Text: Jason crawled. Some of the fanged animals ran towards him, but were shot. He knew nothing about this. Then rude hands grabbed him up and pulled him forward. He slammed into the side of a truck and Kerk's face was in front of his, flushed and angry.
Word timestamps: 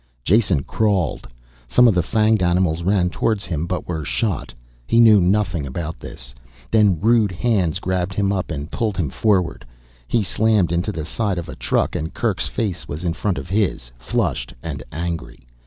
Jason 0.23 0.63
crawled. 0.63 1.27
Some 1.67 1.87
of 1.87 1.93
the 1.93 2.01
fanged 2.01 2.41
animals 2.41 2.81
ran 2.81 3.11
towards 3.11 3.43
him, 3.45 3.67
but 3.67 3.87
were 3.87 4.03
shot. 4.03 4.51
He 4.87 4.99
knew 4.99 5.21
nothing 5.21 5.67
about 5.67 5.99
this. 5.99 6.33
Then 6.71 6.99
rude 6.99 7.31
hands 7.31 7.77
grabbed 7.77 8.15
him 8.15 8.31
up 8.31 8.49
and 8.49 8.71
pulled 8.71 8.97
him 8.97 9.11
forward. 9.11 9.63
He 10.07 10.23
slammed 10.23 10.71
into 10.71 10.91
the 10.91 11.05
side 11.05 11.37
of 11.37 11.47
a 11.49 11.55
truck 11.55 11.95
and 11.95 12.11
Kerk's 12.15 12.47
face 12.47 12.87
was 12.87 13.03
in 13.03 13.13
front 13.13 13.37
of 13.37 13.49
his, 13.49 13.91
flushed 13.99 14.55
and 14.63 14.81
angry. 14.91 15.45